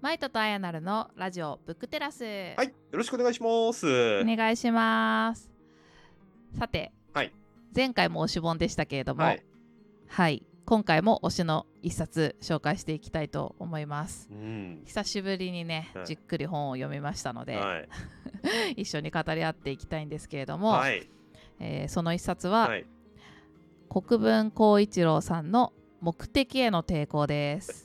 [0.00, 2.24] マイトとアヤナルのラジオブックテラス。
[2.24, 2.28] は
[2.64, 4.20] い、よろしくお願いします。
[4.20, 5.50] お願いします。
[6.58, 7.32] さて、はい
[7.74, 9.36] 前回も推し本でしたけれども、は
[10.06, 14.28] はいい、今回も推しの一冊紹介していきたいと思います。
[14.30, 14.82] うん。
[14.84, 17.88] 久しぶりにね、はいじっくり本を読みましたので、はい。
[18.82, 21.08] 一緒に語り合っていきたいんですけれども、はい。
[21.58, 22.86] えーその一冊は、はい。
[23.88, 27.83] 国分光一郎さんの目的への抵抗です。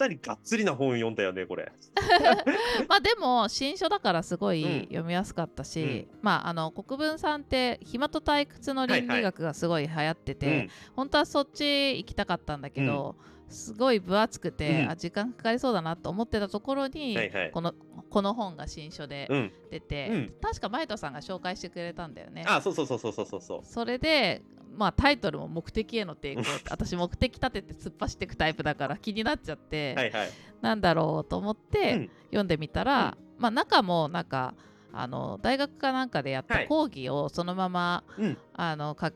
[0.00, 1.70] かなりがっつりな本読んだよね、これ。
[2.88, 10.68] まあでも新書だからすごうんい読みやすかったし、まああの国分さんって暇と退屈の倫理学がすごい流行ってて、うん。
[10.96, 13.16] 本当はそっち行きたかったんだけど、
[13.50, 17.50] すごい分厚くて、うんあ時間かかりそうだなと思ってたところに、はいはい。
[17.50, 17.74] この
[18.08, 19.52] この本が新書でうん。
[19.70, 22.44] 出て、うん確かマイトさんが紹介してくれたんだよね。
[22.46, 23.60] あ、そうそうそうそうそうそうそう。
[23.64, 24.42] それで、
[24.72, 30.28] まあ、タイトルも目的への抵抗私目的立てて突っ走っていくタイプだから気になっちゃって、はいはい。
[30.60, 34.54] なんだろうと思って、うん読んでみたら、まあ、中もなんか
[34.92, 38.38] あの大学かなんかでやっはいた講義をそのまま、うん。
[38.54, 39.12] あのか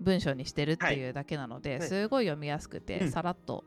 [0.00, 3.64] 文章にしてるっていうだけなので、はいすごい読みやすくて、うんさらっと、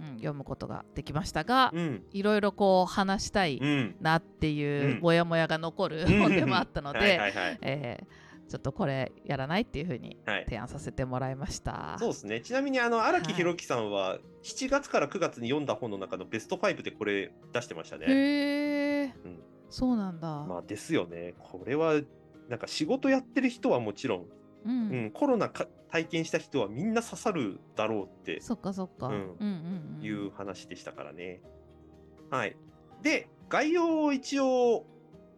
[0.00, 2.02] うん、読むことができましたが、うん。
[2.12, 3.96] いろいろこう話したいうん。
[4.00, 8.04] なっていううんモヤモヤが残るうん本でもあったので、
[8.48, 10.44] ちょっとこれやらないっていうふうにはい。
[10.44, 11.96] 提案させてもらいました。
[11.98, 12.40] そうですね。
[12.40, 18.06] ちなみに、あの、荒木宏樹さんは、7月から9月に読んだ本の中のベスト5でこれ出してましたね。
[18.08, 20.46] へえ、うんそうなんだ。
[20.46, 21.34] まあ、ですよね。
[21.38, 22.00] これは、
[22.48, 24.26] なんか仕事やってる人はもちろん、
[24.64, 29.08] うんうん、コロナか体験した人はみんな刺さるだろうってそっかそっか。
[29.08, 30.04] ううんんうんうん。
[30.04, 31.40] いう話でしたからね。
[32.30, 32.56] はい。
[33.02, 34.84] で、概要を一応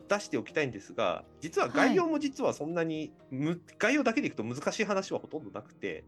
[0.08, 6.04] 出しておきたいんですが、実は概要も実はそんなにむ、概要だけでいくと難しい話はほとんどなくて、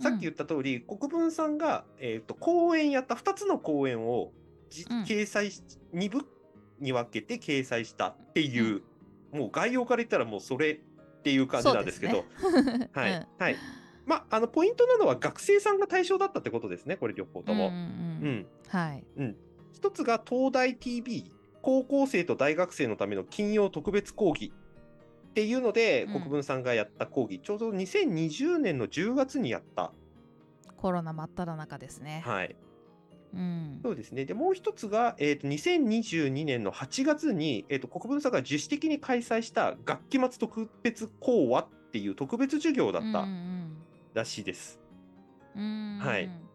[0.00, 4.32] さっき言った通り、国分さんが、えー、と講演やった2つの講演を
[4.70, 5.62] 掲載し、
[5.94, 6.26] 2部
[6.80, 8.82] に分けて掲載したっていう、
[9.32, 10.80] もう概要から言ったらもうそれ
[11.18, 12.24] っていう感じなんですけど、
[12.62, 12.90] ね。
[12.92, 13.26] はい、うん。
[13.38, 13.56] はい。
[14.06, 17.68] まあ、あのポイントなのは学生さんが対象だったってことですね、これ両方とも。
[17.68, 18.28] うんうんうん。
[18.28, 18.46] うん。
[18.68, 19.04] はい。
[19.72, 21.30] 一つが東大 TV
[21.60, 24.52] 高校生と大学生のための金曜特別講義
[25.30, 26.12] っていうので、うん。
[26.14, 27.40] 国分さんがやった講義。
[27.40, 29.92] ちょうど2020年の10月にやった。
[30.76, 32.22] コロナ真っ只中ですね。
[32.24, 32.56] はい
[33.34, 33.80] うん。
[33.82, 34.24] そうですね。
[34.24, 43.76] でもう一つが、えー、と2022年の8月に、えー、と国分さんが自主的に開催した学期末特別講話っていう特別授業だったうん
[44.14, 44.80] らしいです、
[45.54, 45.64] うんう
[45.96, 45.98] ん。
[46.00, 46.24] はい。
[46.24, 46.48] うん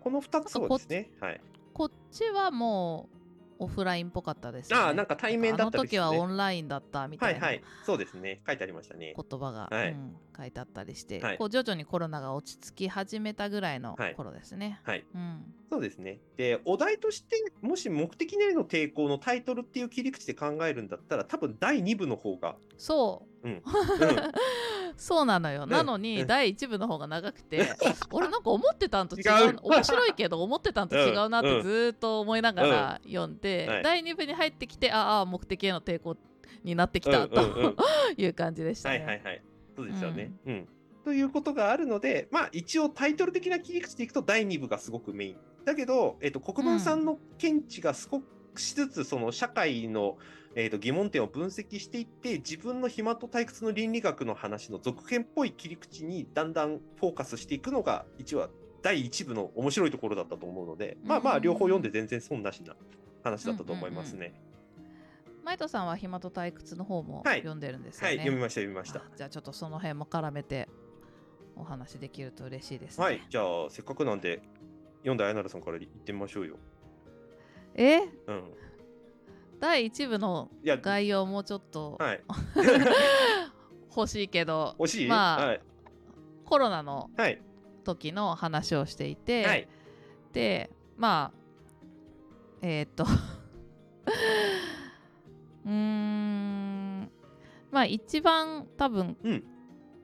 [0.00, 1.40] この2つをですねはい。
[1.74, 3.19] こっちはもう
[3.60, 4.84] オフラインっぽかったですよね。
[4.84, 14.80] ああなんか対面だったあの時はオンラインだったみたなはいいはいそうですね書いてありましたね言葉が、はいうん書いてあったりして、はいこう徐々にコロナが落ち着き始めたぐらいのはい頃ですね。
[14.84, 15.54] はいうん。
[15.70, 16.18] そうですね。
[16.36, 23.48] で、お題として、もし目的への抵抗のタイトルっていう切り口で考えるんだったら、多分第2部の方が、そう。
[23.48, 23.52] うん。
[23.54, 23.62] うん、
[25.00, 25.66] そうなのよ。
[25.66, 27.66] んなのに、うん第一部の方が長くて、
[28.12, 36.16] 俺なんか思ってたんと違う面白いけど思ってたんと違うなっうんてずーっと思いながら読んで、はい第2部に入ってきてああ目的への抵抗
[36.62, 37.84] になってきたうんうんうんと
[38.16, 38.98] いう感じでしたね。
[38.98, 39.42] はいはいはい。
[39.74, 40.32] そうですよね。
[40.46, 40.68] うん。
[41.04, 45.36] ということがあるので、まあ一応タイトル的な切り口でいくと第2部がすごくメイン。
[45.64, 48.22] だけど、えっと、国分さんの見地が少
[48.58, 50.18] しずつその社会の、
[50.54, 58.48] えっと、疑問点を分析していって、自分の暇と退屈の倫理学の話の続編っぽい切り口にだんだんフォーカスしていくのが、一応は
[58.82, 62.74] 第1部の面白いところだったと思うので、まあまあ両方読んで全然損なしな
[63.22, 64.32] 話だったと思いますね。
[65.44, 68.06] マイトさんは暇と退屈の方もはい読んでるんですよね。
[68.08, 69.02] はい、読みました読みましたあ。
[69.16, 70.68] じゃあちょっとその辺も絡めて
[71.56, 73.04] お話できると嬉しいですね。
[73.04, 74.42] はい、じゃあせっかくなんで
[74.98, 76.56] 読んだあやなるさんから言ってみましょうよ。
[77.74, 78.00] え？
[78.26, 78.54] うん。
[79.60, 82.22] 第1部の概要もうちょっとはい。
[83.94, 85.08] 欲しいけど、惜しい？
[85.08, 85.60] まあはい。
[86.44, 87.42] コロナのはい。
[87.84, 89.68] 時の話をしていて、はい。
[90.32, 91.38] でまあ
[92.62, 93.04] えーっと
[95.64, 97.10] うーん
[97.70, 99.44] まあ一番多分うん。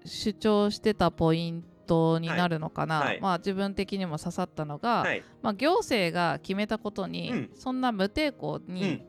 [0.05, 5.23] 主張してたポイントになるのかな、はいはいまあ自分的にも刺さったのが、はい。
[5.43, 9.03] まあ、行政が決めたことに、うんそんな無抵抗うんに。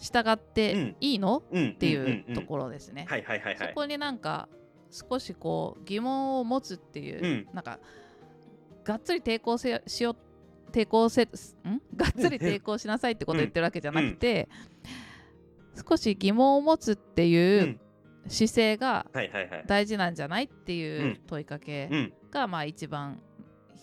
[0.00, 1.68] 従っていいの、うん。
[1.70, 3.04] っっていうところですね。
[3.08, 3.68] はいはいはいはい。
[3.70, 4.48] そこになんか
[4.92, 7.80] 少しこう疑問を持つっていう、うんなんか
[8.84, 10.14] がっつり抵抗せしよ
[10.70, 11.28] 抵抗せん？
[11.96, 14.48] がっつり抵抗しなさいってことを言ってるわけじゃなくて、
[15.88, 17.26] 少し疑問を持つってう。
[17.26, 17.80] いうん
[18.26, 19.06] 姿勢が。
[19.66, 22.12] 大事なんじゃないっていううん問いかけうん。
[22.30, 23.22] がまあ一番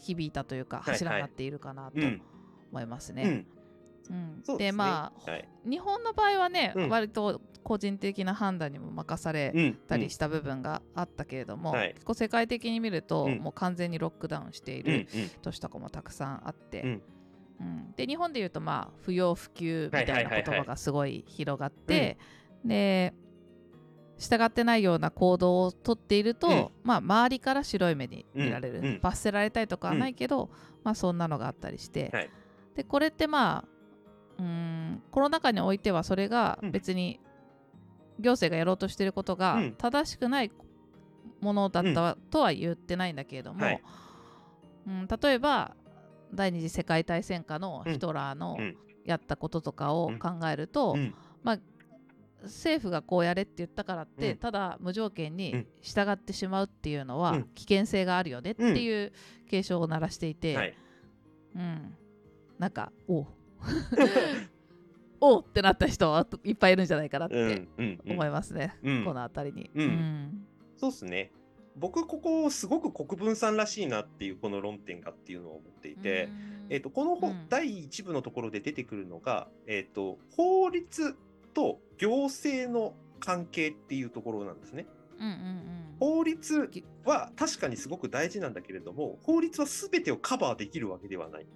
[0.04, 2.22] 響いたというか柱になっているかなとうん。
[2.72, 3.46] 思いますね。
[4.60, 5.50] でまあ、はい。
[5.68, 9.74] 日本の場合はね、うん割と個人的な判断にも任されうん。
[9.88, 14.88] たりした部分があったけれども、はい結構世界的に見ると、うんもう完全にロックダウンしていうん。
[14.90, 15.08] うんる。
[15.42, 17.02] 都市とかもたくさんあって、うん
[17.60, 22.18] うんで日本でいうとまあ不要不急みたいな言葉がすごい広がって、
[22.64, 23.14] で
[24.18, 26.68] 従ってないような行動をとっていると、うん。
[26.84, 28.86] まあ、周りから白い目に見られる、うん。
[28.86, 29.00] うん。
[29.02, 30.50] 罰せられたりとかはないけど、
[30.84, 32.30] まあ、そんなのがあったりして、はい。
[32.76, 33.68] でこれってまあ
[34.38, 36.72] うーんコロナ禍においてはそれがうん。
[36.72, 37.20] 別に
[38.20, 39.76] 行政がやろうとしていることがうん。
[39.78, 40.52] 正しくない
[41.42, 43.82] ものだったとは言ってないんだけれども、はい。
[44.88, 45.76] うん、例えば
[46.34, 48.78] 第二次世界大戦下のヒトラーのうん。
[49.06, 51.14] やったこととかを考えると、うん。
[51.44, 51.60] まあ、
[52.46, 54.38] 政府がこうやれって言ったからって、うん。
[54.38, 55.68] ただ無条件にうん。
[55.82, 57.44] 従ってしまうっていうのはうん。
[57.56, 59.12] 危険性があるよねっていう
[59.50, 60.78] 警鐘を鳴らしていて、はい。
[61.56, 61.96] うん、
[62.60, 63.28] なんかおう。
[65.22, 67.68] おうってなった人はいっぱいいるんじゃないかなってうん。
[67.78, 68.00] うん。
[68.06, 68.12] うん。
[68.12, 69.06] 思いますね、うん。
[69.06, 69.72] この辺りに。
[69.74, 70.48] うん。
[70.78, 71.32] そうですね。
[71.78, 76.30] 僕、ここ、すごく国分さんらしいなっていう、この論点がっていうのを思っていて、
[76.70, 77.50] えっとこの本、うん。
[77.50, 81.18] 第1部のところで出てくるのが、えっと法律
[81.56, 84.86] と行政の関係っていうところなんですね。
[85.18, 86.70] うんうんうん法律
[87.06, 91.48] は確かにすごく大事なんだけれども、法律は全てをカバーできるわけではない。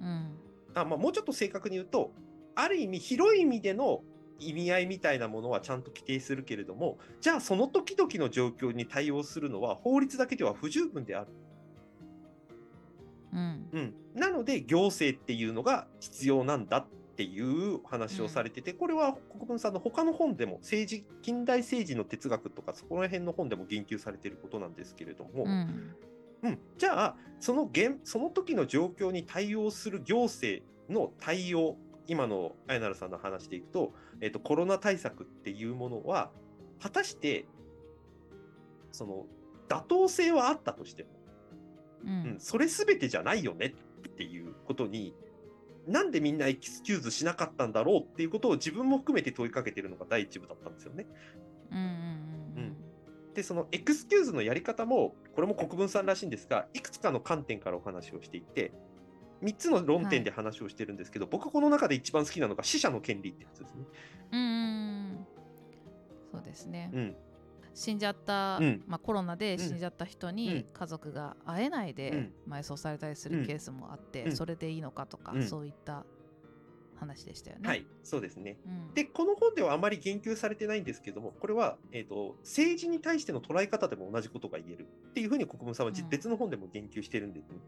[0.00, 0.38] うん
[0.74, 2.12] あまあ、もうちょっと正確に言うと、
[2.54, 4.02] ある意味、広い意味での
[4.38, 11.28] 意味合いみたいなものはちゃんと規定するけれども、じゃあその時々の状況に対応するのは法律だけでは不十分である。
[13.32, 16.86] うんうん、なので行政っていうのが必要なんだっ
[17.16, 25.94] ていう話をされてて、これは国分さんの他の本でも政治近代政治の哲学とかそこら辺の本でも言及されていることなんですけれども、うん。
[26.42, 31.76] うん、じゃあその現その時の状況に対応する行政の対応
[32.06, 36.30] 今のあやなるさんの話でいくと、えっとコロナ対策っていうものは
[36.80, 37.46] 果たして
[38.92, 39.26] その
[39.68, 41.08] 妥当性はあったとしても
[42.04, 43.74] ううんん、それ全てじゃないよね
[44.08, 45.14] っていうことに
[45.86, 51.06] なんでみんなエキスキューズしなかったんだろうっていうことを自分も含めて問いかけてるのが第一部だったんですよね。
[51.70, 52.76] うんうん
[53.34, 58.72] でそのエクスキューズのやり方もこれも国分さんらしいんですがいくつかの観点からお話をしていて
[59.42, 63.84] 3つの論点で話をしてるんですけど、僕この中で一番好きなのが死者の権利ってやつですね。
[64.32, 65.26] うんうん。
[66.32, 67.16] そうですね、うん
[67.76, 68.82] 死んじゃった、うん。
[68.88, 70.36] まあ、コロナで死んじゃった人うん。
[70.36, 72.52] に家族が会えないでうん。
[72.54, 74.36] 埋葬されたりするケースもあって、うん。
[74.36, 75.46] それでいいのかとか、うん。
[75.46, 76.06] そういった
[76.98, 77.68] 話でしたよね。
[77.68, 78.56] はい、そうですね。
[78.66, 86.08] うん、で、この本ではあまり言及されてないんですけども、これは、えー、と政治に対しての捉え方でも同じことが言えるっていうふうに国分さんはじうん。
[86.08, 87.58] 別の本でも言及してるんですね。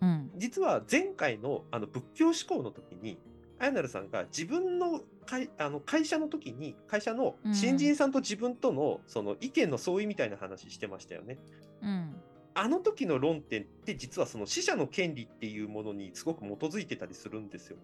[0.00, 0.30] うん。
[0.36, 3.18] 実は前回のあの仏教思考の時に、
[3.58, 11.38] あやなるさんが自分の会あの会社の時に、会社の新人さんと自分とのその意見の相違みたいな話してましたよね。
[11.82, 12.14] うん
[12.56, 17.76] あの時の論点って実はその死者の権利っていうものにすごく基づいてたりするんですよ。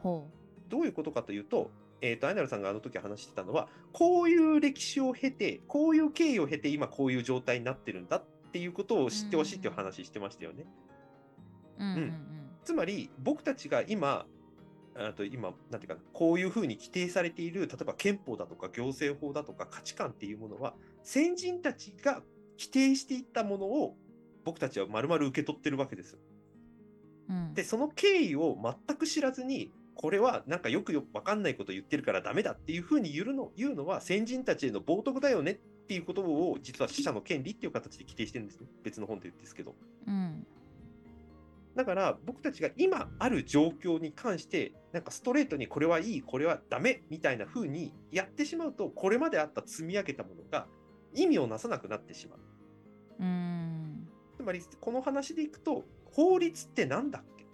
[0.00, 0.28] ほ
[0.68, 1.70] どういうことかというと、
[2.00, 10.66] えっ、と、アイナルさんがあの時話してたのは、こういう歴史を経て、こういう経緯を経て、今こういう状態になってるんだっていうことを知ってほしいっていう話してましたよね。
[11.78, 11.84] う。
[11.84, 14.24] うんうんうんつまり、僕たちが今、
[14.94, 22.22] あと今、なんていうかな、こういうふうに規定されている、例えば憲法だとか行政法だとか価値観っていうものは、先人たちが
[22.58, 23.96] 規定していったものを、
[24.44, 26.18] 僕たちは丸々受け取ってるわけですよ。
[27.30, 35.54] うんで、その経緯を全く知らずに、これはなんかよくよくわかんないこと言ってるからダメだっていうふうに言うの言うのは先人たちへの冒涜だよねっ
[35.86, 38.66] ていうことを実は死者の権利っていう形で規定してるんですね。
[38.82, 39.74] 別の本で言うんですけど。
[40.06, 40.46] うん
[41.74, 50.66] だから僕たちが今ある状況に関してなんかストレートにこれはいい、これはダメみたいなふうにやってしまうとこれまであった積み上げたものが
[51.14, 52.38] 意味をなさなくなってしまう。
[53.20, 54.08] うん。
[54.36, 57.46] つまりこの話でいくと法律ってなんだっけ？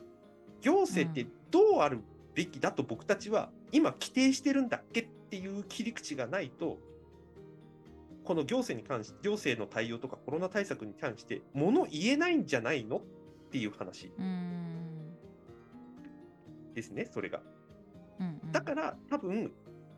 [0.62, 2.00] 行政ってどうある
[2.34, 5.02] べきだと僕たちは今規定してるんだっけ？
[5.02, 6.78] っていう切り口がないと
[8.24, 12.96] この行政に関し行政の対応とかコロナ対策に関して物言えないんじゃないの？
[12.96, 13.00] っ
[13.50, 15.14] ていう話うん
[16.74, 17.40] ですねそれが。
[18.20, 19.52] うんだから多分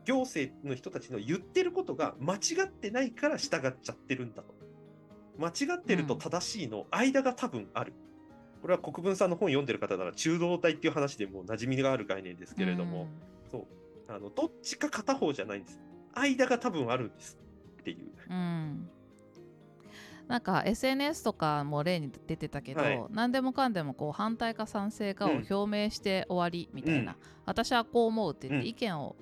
[0.05, 4.55] 行政の人たちの言ってることが間違ってないから従っちゃってるんだと。
[5.37, 7.93] 間違ってると正しいの間が多分ある。
[8.61, 13.07] これは国分さんの本読んでる方なら中道体っていう話でもう馴染みがある概念ですけれども、
[13.51, 13.65] そう
[14.07, 15.79] あのどっちか片方じゃないんです。
[16.13, 17.37] 間が多分あるんです
[17.79, 18.11] っていう。
[18.29, 18.89] うん、
[20.31, 23.05] なんか SNS とかも例に出てたけど、はい。
[23.09, 25.47] 何でもかんでもこう反対か賛成かをうん。
[25.49, 28.71] 表明して終わりみたいな、私はこう思うって言ってうん。
[28.71, 29.17] 意見を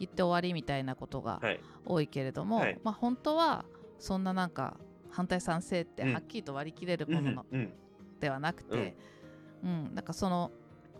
[0.00, 1.60] 言って終わりみたいなことがはい。
[1.86, 2.80] 多いけれども、はい。
[2.82, 3.64] まあ本当は
[4.00, 6.14] そんななんか反対賛成ってうん。
[6.14, 7.46] はっきりと割り切れるうんもの
[8.18, 8.96] ではなくて、
[9.62, 9.94] うん。
[9.94, 10.50] なんかその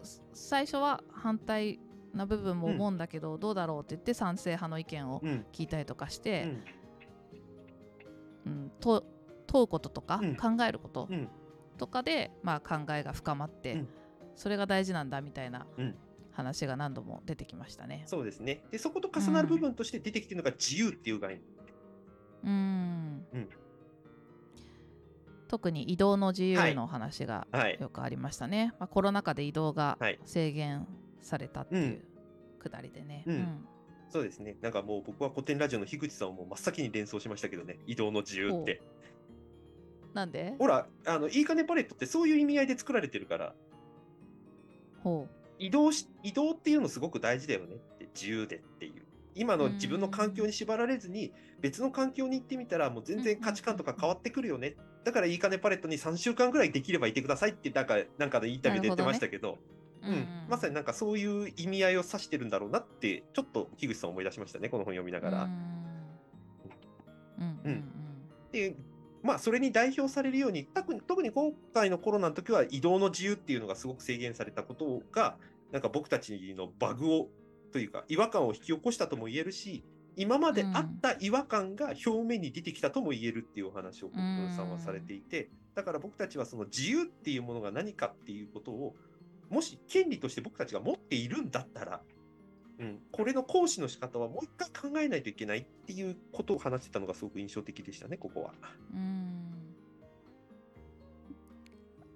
[0.04, 1.80] す最初は反対
[2.14, 5.44] な部分も思うんだけど、どうだろうって言って賛成派の意見をうん。
[5.52, 6.64] 聞いたりとかしうて、ん。
[8.46, 9.04] うんと
[9.50, 11.28] 問うこととか、うん考えることうん
[11.76, 13.88] とかで、まあ、考えが深まって、うん
[14.36, 15.94] それが大事なんだみたいなうん
[16.30, 18.04] 話が何度も出てきましたね。
[18.06, 18.62] そうですね。
[18.70, 21.42] で、そこと重なる部分として出てきてるのが自由っていう概念。
[22.44, 23.48] うんうん
[25.48, 27.76] 特に移動の自由の話がはい。
[27.80, 28.72] よくありましたね。
[28.78, 30.86] まあ、コロナ禍で移動がはい制限
[31.20, 32.04] されたっていう
[32.60, 33.24] くだりでね。
[33.26, 33.64] うん
[34.08, 34.56] そうですね。
[34.60, 37.78] なんかもう僕は古典ラジオの樋口さんをもう真っ先に連想しましたけどね。
[37.86, 38.80] 移動の自由って。
[40.14, 40.54] なんで？
[40.58, 43.54] ほら、あの、いいかねパレットってそういう意味合いで作られてるから、
[45.02, 49.02] ほ移動し、移動っていうのすごく大事だよねって、自由でっていう。
[49.34, 54.74] 今の自分の環境に縛られずに、別の環境に行ってみたら、もう全然価値観とか変わってくるよね。
[55.04, 59.58] だからいいかねパレットに3週間ぐらいできればいてくださいって、なんか、なんかのインタビューで言ってましたけど、
[60.02, 65.44] ううん、まさになんかそういう意味合いを指してるんだろうなって、ちょっと樋口さん思い出しましたね、この本読みながら。
[65.44, 65.50] うん
[67.38, 67.60] うん。
[67.64, 67.84] うん。
[68.50, 68.74] で、
[69.22, 70.66] まあ、それに代表されるように、
[71.06, 75.36] 特に今回のコロナの時は移動の自由っていうのがすごく制限されたことが、
[75.72, 77.28] なんか僕たちのバグを、
[77.72, 79.84] というか、違和感を引き起こしたとも言えるし、
[80.16, 88.94] 今まであった違和感が表面に出てきたとも言えるっていうお話を国分さんはされていて、だから僕たちはその自由っていうものが何かっていうことを、
[89.48, 92.02] もし権利として僕たちが持っているんだったら、
[92.80, 98.54] うん、これの行使の仕方はもう一回考えないといけないっていうことを話してたのがすごく印象的でしたね、ここは。
[98.94, 98.98] うん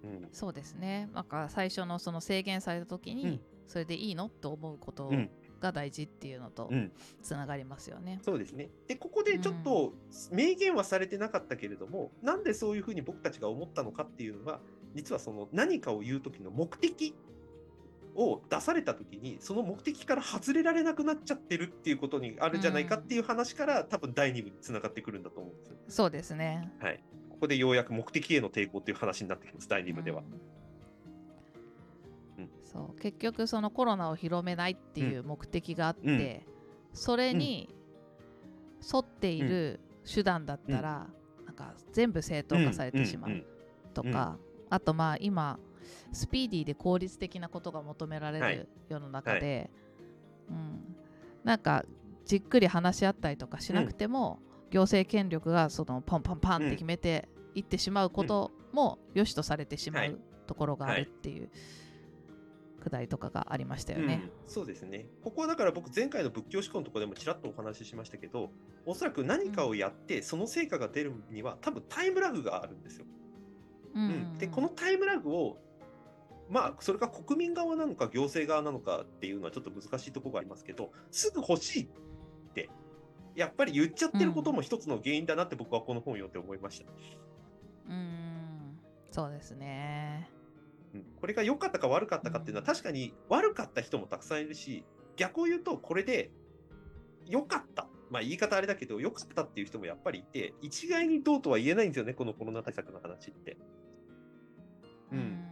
[0.05, 1.09] うんそうですね。
[1.15, 4.29] なんか最初のその制限された時に、うんそれでいいの？
[4.29, 6.93] と思うことうんが大事っていうのとうん
[7.23, 8.21] つながりますよね。
[8.23, 8.69] そうですね。
[8.87, 9.95] で、ここでちょっと
[10.31, 14.61] 明言はされてなかったけれども、なんでそういうふうに僕たちが思ったのかっていうのは、
[14.95, 17.15] 実はその何かを言う時の目的
[18.15, 25.77] を出された時に、その目的から外れられなくなっちゃってるっていうことにあるんじゃないかっていう話から、多分第2部につながってくるんだと思うんですよ。
[25.89, 26.73] そうですね。
[26.81, 27.03] はい。
[27.31, 30.23] ここでようやく目的への抵抗っていう話になってきます、第2部では。
[32.39, 32.45] うん。
[32.45, 33.01] うんそう。
[33.01, 36.45] 結局そのコロナを広めないっていう目的があって、
[36.91, 36.97] うん。
[36.97, 37.69] それに
[38.93, 41.09] 沿っている手段だったら、
[41.47, 43.45] なんか全部正当化されてしまう
[43.95, 44.39] とか、
[44.71, 45.59] あとまあ今
[46.13, 48.57] スピーディーで効率的なことが求められはい。
[48.57, 49.71] る世の中で、
[50.49, 50.97] うん、
[51.45, 51.85] なんか
[52.25, 60.11] じっくり話し合ったりとかしなくても、行政権力がそのパンパンパンって決めていってしまうことも良しとされてしまはい。
[60.11, 61.49] うところがあるっていう
[62.85, 64.21] くだりとかがありましたよね。
[64.23, 64.31] うん。
[64.47, 65.07] そうですね。
[65.23, 68.51] ここはだから僕前回の仏教思考のところでもちらっとお話ししましたけど、
[68.85, 73.07] おそらく何かをやってその成果が出るには多分タイムラグがあるんですよ。
[73.95, 74.03] うん。
[74.03, 74.39] うん。
[74.39, 75.59] で、このタイムラグを
[76.49, 81.89] まあ、それが国民側なのか行政側なのかっていうのはちょっと難しいところがありますけど、すぐ欲しいっ
[82.55, 82.69] て、
[83.35, 86.91] やっぱり言っちゃってることも一つの原因だなって僕はこの本を読んで思いました。
[87.89, 88.79] うん。
[89.11, 90.31] そうですね。
[91.21, 94.43] これが良かったか悪かったかっていうのは確かに悪かった人もたくさん。
[94.43, 94.85] いるし、
[95.17, 96.31] 逆を言うとこれで
[97.27, 97.89] 良かった。
[98.11, 101.89] まあ言い方あれだけど良かったっていう人もやっぱりいて、一概にどうとは言えないん。
[101.89, 103.57] ですよね、このコロナ対策の話って。
[105.11, 105.44] うん。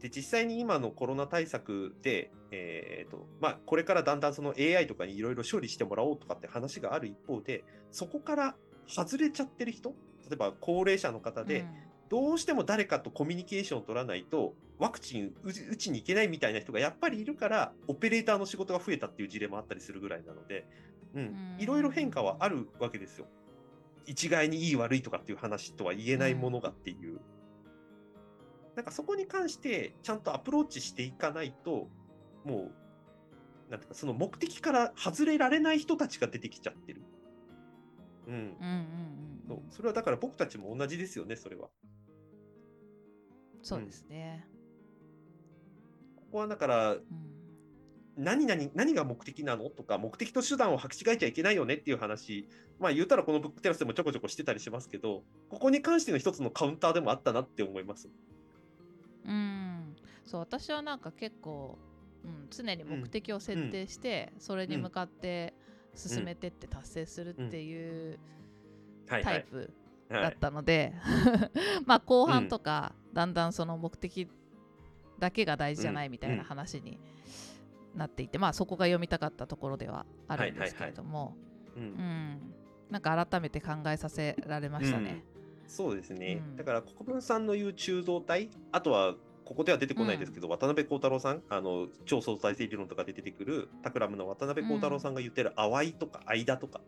[0.00, 9.94] で、実際に今のコロナ対策で、えーとまあ、これからだんだんその AI とかにいろいろ処理してもらおうとかって話がある一方で、そこから外れちゃってる人、例
[10.32, 11.66] えば高齢者の方で、
[12.08, 20.66] どうしても誰かとコミュニケーションを取らないと、ワクチン打ちに行けないみたいな人がやっぱりいるから、オペレーターの仕事が増えたっていう事例もあったりするぐらいなので、
[21.14, 21.24] うんう
[21.58, 23.26] ん、いろいろ変化はあるわけですよ。
[24.06, 27.20] 一概にいい悪いとかっていう話とは言えないものがっていう。
[28.76, 31.88] なんかそこに関してちゃんとアプローチしていかないと、
[32.44, 32.70] も
[33.68, 37.02] う、なんていうか、その目的から外れられない人たちが出てきちゃってる。
[38.26, 38.34] うん。
[38.34, 41.68] うんうんうんそうそれはだから僕たちも同じですよね、それは。
[43.62, 44.46] そうですね。
[46.16, 47.02] ここはだから、うん
[48.16, 49.70] 何々、何が目的なの？
[49.70, 51.74] とか、目的と手段を履き違えちゃいけないよね？
[51.74, 52.46] っていう話、
[52.78, 58.10] まあ言うたらこのブックテラスでもちょこちょこしてたりしますけど、ここに関しての一つのカウンターでもあったなって思います。
[59.24, 61.78] うん、そう私はなんか結構、
[62.24, 65.54] うん、常に目的を設定して、それに向かって
[65.94, 68.18] 進めてって達成するっていう。
[69.06, 69.72] タイプ
[70.08, 70.94] だったので、
[71.84, 74.28] まあ後半とか、だんだんその目的
[75.18, 76.98] だけが大事じゃないみたいな話に
[77.94, 81.36] なっていて、まあそこが読みたかったところではあるんですけれども、
[81.76, 82.54] うん。
[82.88, 85.24] なんか改めて考えさせられましたね。
[85.70, 96.80] そうですね、だから国分さんの言う中道体あとはここでは出てこないですけど、うん、渡辺幸太郎さんあの超相対性理論とかで出てくるタクラムの渡辺幸太郎さんが言ってる淡いとか間とか、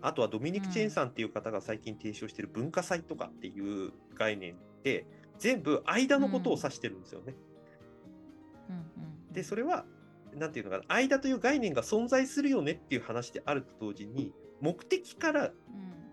[0.00, 5.04] あとはドミニク・チェーンさんっていう方が最近提唱している文化祭とかっていう概念って
[5.40, 7.34] 全部間のことを指してるんですよね。
[9.32, 9.84] でそれは
[10.36, 15.50] 何て言うのかな間という概念が存在するよねっていう話であると同時に目的から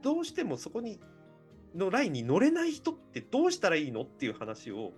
[0.01, 0.99] どうしてもそこに
[1.75, 4.93] のラインに乗れない人ってどうしたらいいのっていう話を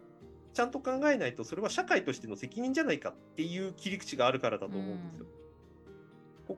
[0.54, 5.26] ちゃんと考えないとそれは社会としての責任じゃないかっていう切り口があるからだと思うんですよ。
[6.50, 6.58] うん、こ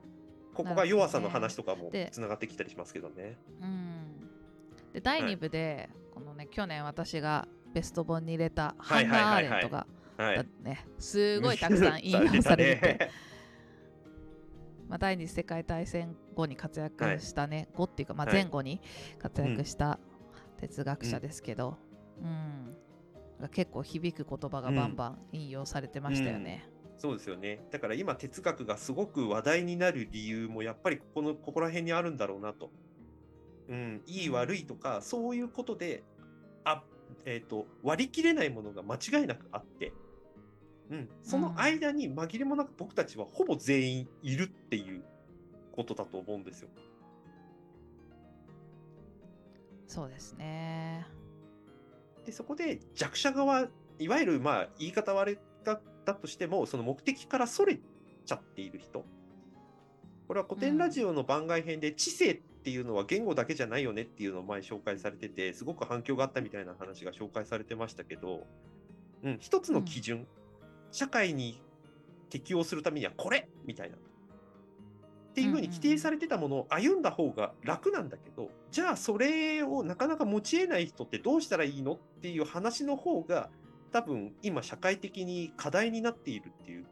[0.54, 3.38] ここが弱さの話とかもつながってきたりしますけどね。
[3.60, 4.28] うん、
[4.92, 9.86] で第2部で、はい、このね去年私がベスト本に入れたハンナ・アーレントが、
[10.62, 13.10] ね、すごいたくさん引用されて。
[14.88, 18.80] まあ、第二次世界大戦後に活躍したね、はい、後っていうか、まあ、前後に
[19.20, 20.00] 活躍した
[20.60, 21.76] 哲学者ですけど、
[22.20, 22.76] うん、
[23.40, 26.68] うん、結構響く言葉がバンバン引用されてましたよね。
[26.84, 26.92] うん。
[26.92, 27.60] うん、そうですよね。
[27.70, 32.70] だから今哲学がすごく話題になる理由もやっぱりここのここら辺にあるんだろうなと。
[33.68, 36.02] うん、いい悪いとかそういうことで
[36.64, 36.82] あ、
[37.24, 39.92] えーと、割り切れないものが間違いなくあって、
[40.90, 45.04] うん、その間に紛れもなく僕たちはほぼ全員いるっていう
[45.72, 46.68] ことだと思うんですよ。
[49.90, 51.04] そうですね。
[52.24, 53.66] でそこで弱者側
[53.98, 57.80] いわゆるまあ言い方悪かったとしてもその目的からそれ
[58.24, 59.04] ちゃっている人。
[60.28, 68.46] これは古典ラジオの番外編で知性っていうのは言語だけじゃないよねっていうのを前紹介されててすごく反響があったみたいな話が紹介されてましたけど、
[69.24, 70.26] うん、一つの基準、うん、
[70.92, 71.60] 社会に
[72.28, 73.96] 適応するためにはこれみたいな。
[75.30, 83.48] っていうふうに規定されてたものを歩んだ方が楽なんだけど、じゃあそれをなかなか持ち得ない人ってどうしたらいいのっていう話の方が
[83.92, 86.86] 多分今社会的に課題になっているっていう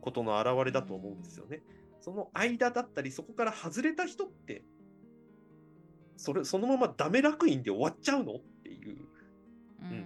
[0.00, 1.60] ことの表れだと思うんですよね。
[2.00, 4.62] その間だったりそこから外れた人って
[6.16, 8.96] それそのままダメ楽院で終わっちゃうのっていう。
[9.82, 10.04] うん、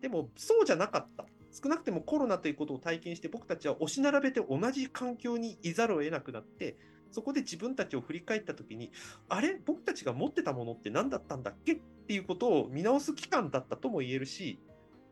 [0.00, 1.24] でもそうじゃなかった。
[1.52, 6.76] 少なくてもコロナということを体験して僕たちは押し並べて同じ環境にいざるを得なくなって
[7.10, 8.90] そこで自分たちを振り返った時に
[9.28, 9.60] あれ？
[9.64, 11.74] 僕たちが持ってたものって何だったんだっけ？
[11.74, 14.58] っていうことを見直す期間だったとも言えるし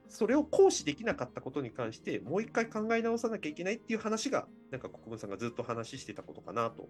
[0.09, 6.88] それを行使できなかったことに関してもう一回考え直さなきゃいけないっていう話がなんか国分さんがずっと話してたことかなと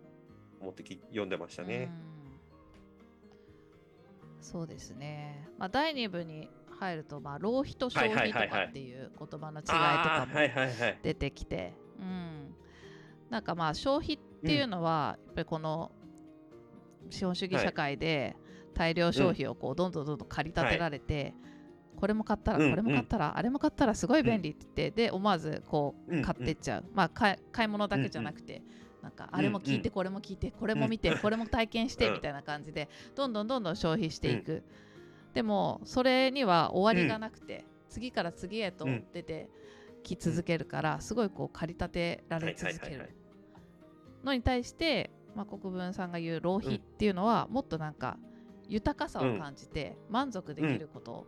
[0.60, 1.90] 思って読んでましたね。
[4.40, 6.48] そうですね、まあ、第2部に
[6.80, 10.34] 入ると、まあ、浪費と消費とかっていう言葉の違いとかも
[11.02, 12.54] 出てきて、うん、
[13.28, 15.92] なんかまあ消費っていうのは、やっぱりこの
[17.10, 18.34] 資本主義社会で
[18.72, 21.34] 大量消費をこうどんどんどんどん駆り立てられて、
[21.96, 28.62] これも買ったら、これも買ったら、あれも買ったらすごい便利って言って、で思わずこう買ってっちゃう、まあ買い物だけじゃなくて、
[29.02, 34.62] なんかあれも聞いて、これも聞いてこれも見て、 これも体験してみたいな感じでどんどんどんどん消費していく。
[35.34, 39.48] でもそれには終わりがなくて、うん、次から次へと出て
[40.02, 43.14] き続けるから、すごいこう駆り立てられ続ける。
[44.24, 48.18] のに対して、まあ、国分さんが言う浪費っていうのは、もっとなんか
[48.68, 51.26] 豊かさを感じて満足できること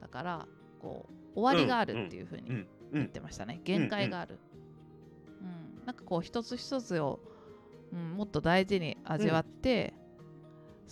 [0.00, 0.48] だから、
[0.80, 3.60] こう終わりがあるっていうふうに言ってましたね。
[3.64, 4.38] 限界がある、
[5.40, 7.20] うん、なんかこう一つ一つを、
[7.92, 9.94] うん、もっと大事に味わって、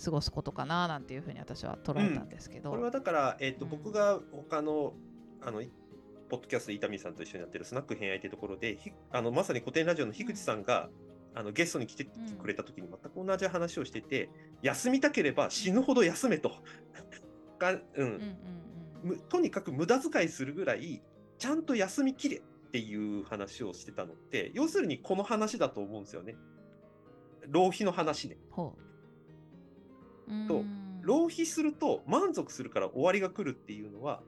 [0.03, 4.93] 過ごすことかななんていうふうに私は捉えたんですけど、うん、これはだから、えーと、うん、僕が他の
[5.41, 5.61] あの
[6.29, 8.77] ポッドキャスト伊丹さんと一緒にやってるスナック偏愛というところで
[9.11, 10.89] あのまさに古典ラジオの樋口さんが、
[11.33, 14.29] あのゲストに来てくれた時に全く同じ話をしてて、
[14.61, 16.51] 休みたければ死ぬほど休めと。
[19.29, 21.01] とにかく無駄遣いするぐらい
[21.37, 26.35] ちゃんと休みきれっていう話をしてたのって要するにこの話だと思うんですよね。
[27.47, 28.37] 浪費の話ね。
[28.49, 28.86] ほう
[30.47, 30.63] と
[31.01, 34.21] 浪費すると満足するから終わりが来るっていうのは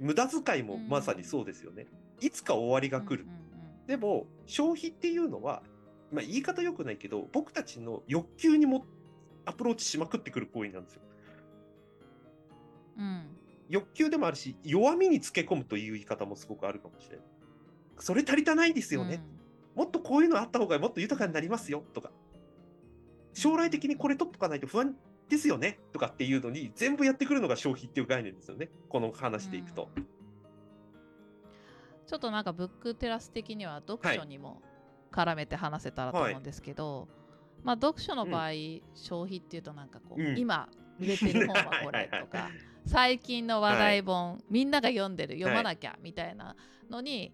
[0.00, 1.86] 無駄遣いもまさにそうですよね。
[2.20, 3.26] いつか終わりが来る。
[3.86, 5.62] でも消費っていうのは、
[6.12, 8.86] まあ、言い方良くないけど僕たちの欲求にも
[9.44, 11.02] アプローチしまくってくる行為なんですよ。
[12.98, 13.26] うん、
[13.68, 17.26] 欲求でもあるし弱みにつけ込むという言い方もすごくあるかもしれない。
[17.98, 19.22] それ足りたないですよね。
[19.76, 22.10] うん、もっとこういうのあった方がもっと豊かになりますよとか
[23.34, 24.96] 将来的にこれ取っとかないと不安
[25.28, 29.88] ですよねとかっていうのに全部やってくるのが消費っていう概念ですよねこの話でいくと。
[29.96, 30.06] うん。
[32.06, 34.62] ちょっとなんかブックテラス的には読書にも
[35.10, 37.08] 絡めて話せたらと思うんですけど、
[37.62, 38.50] まあ読書の場合、
[38.94, 40.38] 消費っていうとなんかこう、うん。
[40.38, 40.68] 今
[41.00, 42.50] 売れてる本はこれとか
[42.86, 46.54] 最近の話題本、みんなが読んでる読まなきゃみたいな
[46.90, 47.32] のに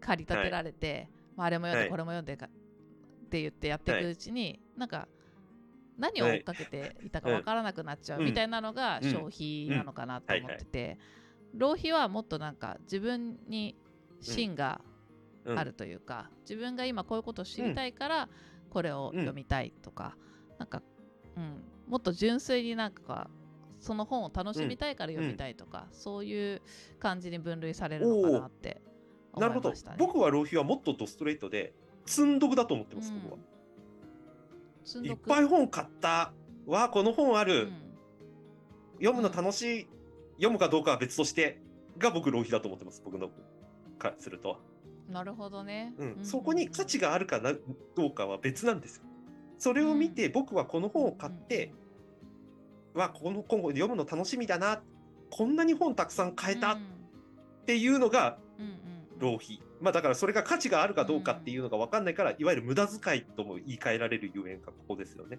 [0.00, 1.84] 駆り立てられて、まあ、あれも読んはい。
[1.86, 5.08] でこれも読んでかって言ってやっていくうちに、なんか
[5.98, 9.10] 何を追っかけていたかわからなくなっちゃうみたいなのがうん。
[9.10, 10.98] 消費なのかなと思ってて、
[11.54, 13.76] 浪費はもっとなんか自分に
[14.20, 14.80] 芯が
[15.44, 15.58] うん。
[15.58, 18.28] あるというか、自分が今こういうことを知りたいから
[18.68, 20.16] これを読みたいとか、
[20.58, 20.82] なんか、
[21.36, 23.30] うん、もっと純粋になんか
[23.78, 26.62] その本を楽しみたいから読みたいとか、そういう
[26.98, 28.82] 感じに分類されるのかなって
[29.32, 29.96] 思ないるほどましたね。
[30.00, 31.72] 僕は浪費はもっとドストレートで
[32.06, 33.22] 積んどくだと思ってます、うん。
[33.22, 33.38] 僕は。
[35.02, 36.32] いっぱい本買った
[36.66, 37.72] わこの本ある、うん。
[38.98, 39.88] 読むの楽しい、
[40.36, 41.60] 読むかどうかは別として
[41.98, 43.28] が僕浪費だと思ってます僕の
[43.98, 44.60] からすると、
[45.08, 46.12] なるほどね、うん。
[46.18, 46.24] うん。
[46.24, 47.52] そこに価値があるかな
[47.94, 49.02] どうかは別なんですよ。
[49.58, 51.72] それを見て僕はこの本を買って、
[52.94, 54.82] わこの本を読むの楽しみだな
[55.30, 57.64] こんなに本たくさん買えたっうん。
[57.66, 59.18] ていうのがうんうん。
[59.18, 65.38] 浪費、まあだからそれが価値があるかどうかっていうのが分かんないから、いわゆる無駄遣いとも言い換えられるゆえんがここですよね。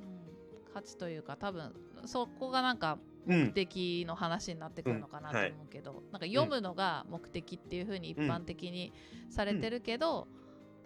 [0.00, 0.74] うん。
[0.74, 1.72] 価値というか多分
[2.04, 3.46] そこがなんかうん。
[3.46, 8.92] 目的の話になってくるのかなと思うけど、なんか読むのが目的っていう風に一般的に
[9.30, 10.28] されてるけど、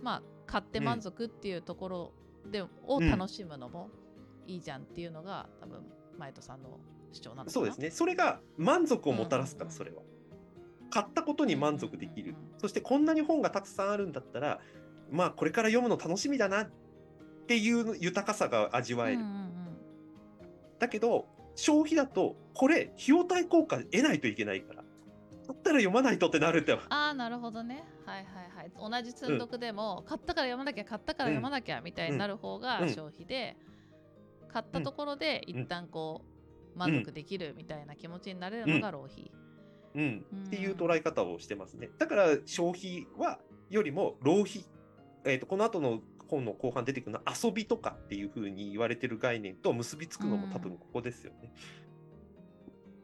[0.03, 2.13] まあ買って満足っていうところ
[2.51, 3.91] で、を楽しむのも
[4.47, 5.85] いいじゃんっていうのが多分
[6.19, 6.81] 前戸さんの
[7.13, 7.51] 主張なのかな。
[7.51, 7.91] そうですね。
[7.91, 9.73] それが満足をもたらすから、うん。
[9.73, 10.01] それは。
[10.91, 12.33] 買ったことに満足できる。
[12.33, 12.59] うんうんうん。
[12.59, 14.61] そしてこんなに本がたくさんあるんだったら、
[15.11, 16.71] まあこれから読むの楽しみだなっ
[17.47, 19.21] ていう豊かさが味わえる。
[19.21, 19.51] うんうんうん。
[20.79, 21.27] だけど、
[21.57, 24.83] 消費だと、これ、費用対効果得ないといけないから。
[24.83, 26.73] だったら読まないとってなるって。
[26.73, 27.85] ああなるほどね。
[28.07, 28.25] はいはい
[28.57, 28.91] はい。
[28.91, 32.89] 同じ積んどくでも、買ったから読まなきゃ買ったから読まなきゃみたいになる方がうん。
[32.89, 33.57] 消費で、
[34.53, 36.23] 買ったところで一旦こ
[36.75, 39.50] う満足できるみたいな気持ちになれるのが浪費、うん
[39.95, 41.91] うんっていう捉え方をしてますね。
[41.99, 43.39] だから消費は
[43.71, 44.65] よりも浪費、
[45.25, 51.53] えー、とこの後の本の後半出てくるのは遊びとかっていうふうに言われてる概念と結びつくのも多分ここですよね。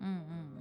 [0.00, 0.56] うん、うんうん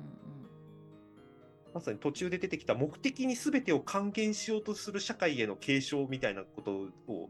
[1.76, 6.72] まさに途中で出てきた目的に全てを還元しようとする社会への継承みたいなこと
[7.12, 7.30] を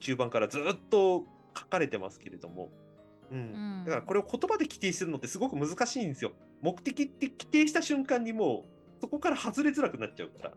[0.00, 1.24] 中盤からずっと
[1.56, 2.70] 書かれてますけれども。
[3.30, 3.38] うん。
[3.38, 3.42] う
[3.82, 3.84] ん。
[3.84, 6.32] だからこれを言葉で規定するのってすごく難しいんですよ。
[6.62, 8.64] 目的って規定した瞬間にも
[8.98, 10.52] うそこから外れづらくなっちゃうから。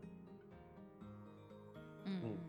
[2.06, 2.12] うん。
[2.12, 2.22] うん。
[2.22, 2.40] うん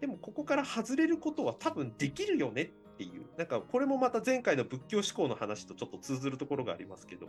[0.00, 2.66] でもここから外れることは多分できるよねっ
[2.98, 7.28] ていう、なんかこれもまた前回の仏教思考の話とちょっと通ずるところがありますけど、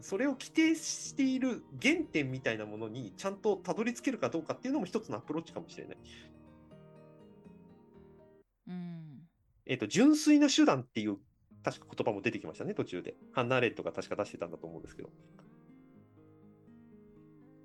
[0.00, 5.96] それを規定している原点みたいなものにちゃんとたどり着けるかどうかっていうのも一つのアプローチかもしれない。
[8.68, 9.03] うん
[9.66, 11.18] えっ、と、純粋な手段っていう
[11.64, 13.14] 確か言葉も出てきましたね、途中で。
[13.32, 15.08] ハンナ・アーレントが確か出してたんだと思うんですけど。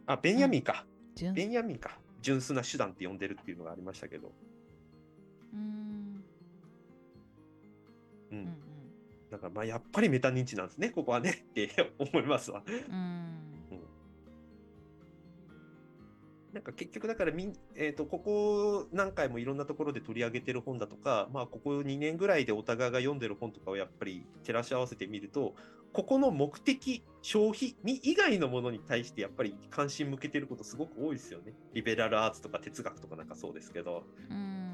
[0.05, 0.85] あ、ベンヤミンか。
[1.15, 1.99] 純ベンヤミンか。
[2.21, 4.31] 純粋な手段って呼んでるっていうのがありましたけど。
[5.53, 6.23] うん
[8.31, 8.57] ううんん。
[9.29, 12.63] だからまあやっぱりメタ認知なんですね、ここはねって思いますわ。
[12.65, 13.48] うん
[16.53, 25.53] なんか結局だからみん、えー、とここ何回もいろんなところで取り上げてる本だとか、まあ、ここ2年ぐらいでお互いが読んでる本とかをやっぱり照らし合わせてみると
[25.93, 31.53] ここの目的消費に以外のものに対してやっぱり関心向けてることすごく多いですよね。
[31.73, 34.03] リベラルアーツとか哲学とかなんかそうですけど。
[34.29, 34.69] うん。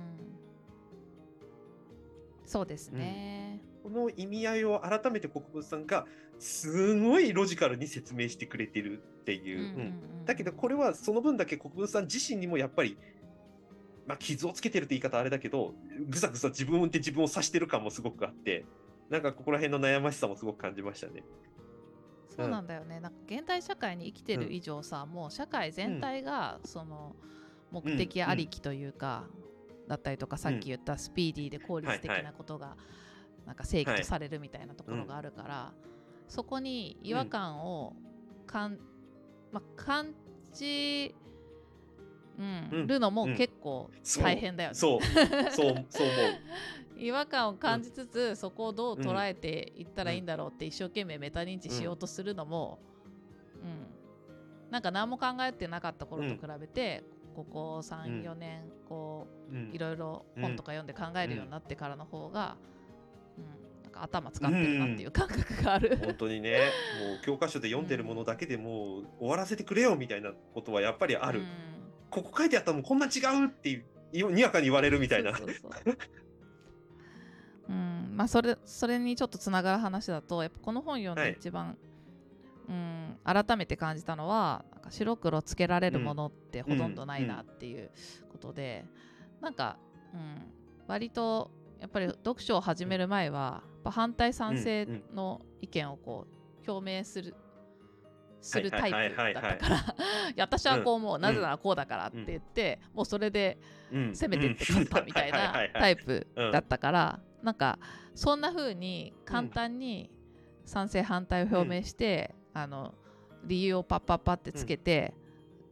[2.45, 3.44] そうですね、
[3.85, 6.07] この意味合いを改めて国分さんが
[6.39, 9.59] すごいロジカルに説明してくれてるっていう。
[9.59, 12.97] うんだけどこれはその分だけ国分さん自身にもやっぱり、
[14.07, 15.75] まあ、傷をつけてるって言い方あれだけど
[16.09, 18.65] ぐさぐさ自分で自分を指してる感もすごくあって
[19.11, 21.23] なんかここら辺の悩ましさもすごく感じましたね。
[22.35, 27.15] そうなんだよね、なんか現代社会に生きてる以上さ、もう社会全体がその
[27.69, 29.27] 目的ありきというか、
[29.87, 32.75] だったりとかさっき言ったスピーディーで効率的ないことが
[33.45, 35.73] なんか正義とされるみたいなところがあるから、
[36.27, 37.95] そこに違和感を
[38.45, 38.79] かん、
[39.51, 40.13] まあ、感
[40.53, 41.15] じ、
[42.37, 43.35] うんうんるのもうん。
[43.35, 43.89] 結構
[44.21, 44.75] 大変だよね。
[44.75, 45.01] そう。
[45.51, 45.85] そう。
[45.89, 46.39] そう思う。
[46.97, 52.79] 違和感を感じつつ、そこをどう捉えていったらいいんだろうって一生懸命メタ認知しようとするのも、
[53.61, 53.87] うん。
[54.71, 57.03] なんか何も考えてなかった頃と比べて、
[57.35, 57.81] ここうん。
[57.81, 59.71] 34年こうん。
[59.71, 62.57] ういろいろ本とか読んで考えるようになってからの方が、
[63.95, 66.69] か頭使ってるなっていう感覚がある、本当にね。
[67.07, 71.45] もう教科書で読んでるものだけでもう終わらせてくれよみたいなことはやっぱりある、うん。
[72.09, 73.77] ここ書いてあったのこんな違うってい
[74.21, 75.35] うにわかに言われるみたいな。
[75.35, 75.43] そ
[77.69, 78.13] うん。
[78.15, 81.77] まあそれそれにちょっとつながる話だとやっぱこの本読んはいで一番、
[82.69, 87.91] うん、改めて感じたのはなんか白黒つけられるものってほとんどないなっていう
[88.31, 88.85] ことで、
[89.41, 89.77] なんか、
[90.13, 90.43] うん、
[90.87, 96.27] 割とやっぱり読書を始める前は反対賛成の意見をこ
[96.65, 97.35] う表明する。
[98.41, 99.95] するタイプだったから、
[100.37, 103.57] 私はこう思う、なぜならこうだからって言って、もうそれで
[103.91, 107.79] うん攻めてって勝ったみたいなタイプだったから、なんか
[108.13, 110.11] そんな風に簡単に
[110.63, 112.93] 賛成反対を表明して、あの
[113.45, 115.15] 理由をパッパッパってつけて、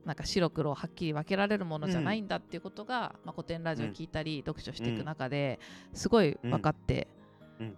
[0.05, 5.59] なんか白黒をはっきり分けられるものじゃないんだっていうことが、まあ、古典ラジオ聞いたり、読書していく中で
[5.93, 7.07] すごい分かって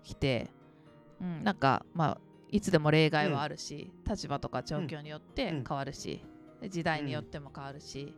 [0.03, 0.49] きて、
[1.21, 1.43] うん。
[1.43, 6.23] なんかまあいつでも例外はあるし、立場とか状況によって変わるし、
[6.69, 8.13] 時代によっても変わるし、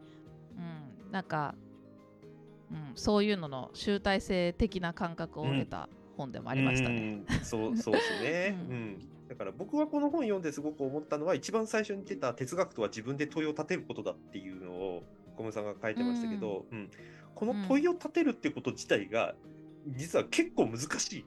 [0.56, 1.56] うん、なんか、
[2.72, 7.24] うん、そういうのの集大成的な感覚を得た本でもありましたね。
[7.30, 7.40] うん。
[7.44, 15.04] そうそうですね、う うんんだから僕はこの本読んですごく思ったのは一番最初に出た哲学とは自分で問いを立てることだっていうのを
[15.36, 16.90] 小室さんが書いてましたけど、うん。
[17.36, 19.36] この問いを立てるってこと自体が
[19.96, 21.26] 実は結構難しい、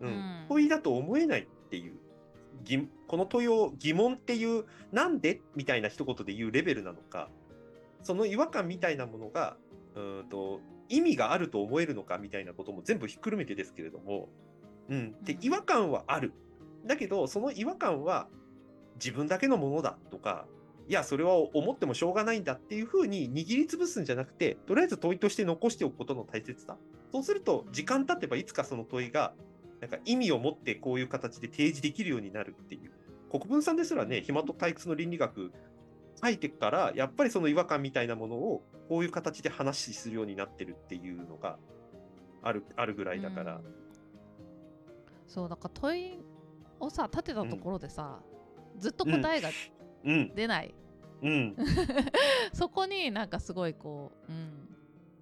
[0.00, 0.08] うん。
[0.08, 0.46] うん。
[0.48, 1.94] 問いだと思えないっていう
[2.64, 7.28] 疑この問いを疑問っていうなんでみたいな一言で言うレベルなのか
[8.02, 9.56] その違和感みたいなものが
[9.94, 14.28] うーんと意味があると思えるのかみたいなことも全部ひっくるめてですけれども、
[14.88, 15.44] うん、でうん。
[15.44, 16.32] 違和感はある
[16.86, 18.28] だけどその違和感は
[18.96, 20.46] 自分だけのものだとか
[20.88, 26.76] いやそれは思ってもしょうがないんだっていうふうに握りつぶすんじゃなくてとりあえず問いとして残しておくことの大切さ。
[27.12, 29.32] そうすると時間経てばいつかその問いが
[29.80, 32.92] なんか意味を持ってこういう形で提示できるようになるっていう。
[33.30, 35.52] 国分さんですらね暇と退屈の倫理学
[36.22, 41.58] 書いてからやっぱりその違和感みたいなものをこういう形で話しするようになってるっていうのが
[42.42, 43.56] あるあるぐらいだから。
[43.56, 43.62] うん、
[45.26, 46.18] そうだか問い
[46.80, 48.20] をさ立てたところでさ、
[48.78, 49.50] ずっと答えが
[50.04, 50.34] うん。
[50.34, 50.74] 出ない、
[51.22, 51.56] うん。
[52.52, 54.76] そこになんかすごいこう、うん、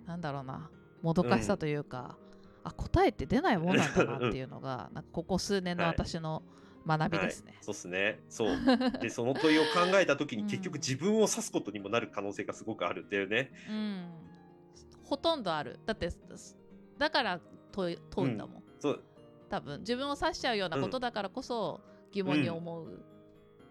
[0.07, 0.71] なんだろうな
[1.03, 2.17] もどかしさというか、
[2.63, 6.43] あ答えって出ないもんなんだなっていうのが なんかここ数年の私の
[6.87, 7.59] 学びですね。
[7.61, 8.21] そうっすね。
[8.29, 8.57] そう。
[9.01, 13.53] でその問いを考えた時に 結局自分を指すことにもなる可能性がすごくあるんだよね。
[13.69, 14.09] うん、
[15.03, 15.79] ほとんどある。
[15.87, 16.09] だって
[16.99, 17.41] だから
[17.73, 19.03] 問い問うんだもん、そう
[19.55, 23.05] 多分自分を指しちゃうようなことだからこそ疑問に思う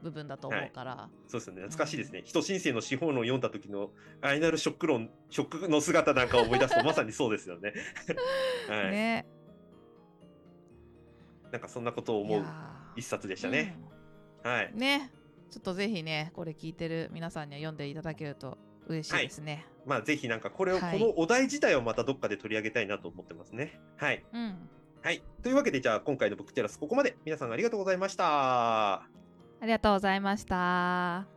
[0.02, 1.62] 部分だと思うから、そうですね。
[1.64, 3.90] 懐かしいですね、人申請の資本論を読んだ時の
[4.22, 7.74] アイナルショック論ショックの姿なんかを思い出すと まさにそうですよね。
[8.70, 9.26] はい、ね。
[11.52, 12.46] なんかそんなことを思う
[12.96, 13.78] 一冊でしたね。
[14.42, 14.72] はい。
[14.72, 15.12] うんね。
[15.52, 19.66] ちょっとぜひねこれ聞いてる皆さんには読んでいただけると嬉しいですね。
[19.86, 21.00] まあぜひなんかこれを、はい。
[21.00, 23.82] このお題自体をまたどっかで取り上げたいなと思ってますね。
[23.98, 24.24] はい。
[24.32, 24.70] うん
[25.04, 25.22] はい。
[25.44, 28.94] というわけでじゃあ今回のブックテラスここまで皆さんありがとうございました。
[28.94, 29.08] あ
[29.62, 31.33] りがとうございました。